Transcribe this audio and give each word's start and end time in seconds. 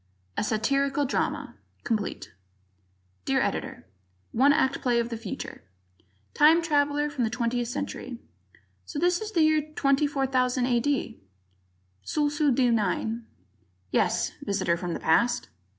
A 0.35 0.43
Satirical 0.43 1.05
Drama 1.05 1.57
Complete 1.83 2.31
Dear 3.23 3.39
Editor: 3.39 3.85
One 4.31 4.51
Act 4.51 4.81
Play 4.81 4.99
of 4.99 5.09
the 5.09 5.15
Future 5.15 5.63
Time 6.33 6.63
traveler 6.63 7.07
from 7.07 7.23
the 7.23 7.29
Twentieth 7.29 7.67
Century: 7.67 8.17
"So 8.83 8.97
this 8.97 9.21
is 9.21 9.31
the 9.33 9.43
year 9.43 9.61
24,000 9.61 10.65
A.D.?" 10.65 11.21
Sulsu 12.03 12.49
D 12.51 12.71
9: 12.71 13.27
"Yes, 13.91 14.31
Visitor 14.43 14.75
from 14.75 14.93
the 14.95 14.99
Past." 14.99 15.49